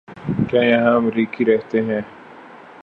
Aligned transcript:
کیا 0.49 0.61
یہاں 0.61 0.95
امریکی 0.95 1.45
رہتے 1.45 1.81
ہیں؟ 1.81 2.01